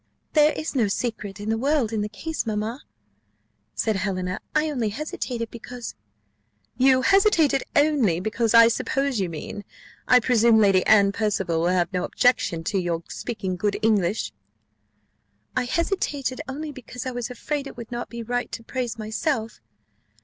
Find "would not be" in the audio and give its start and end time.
17.77-18.23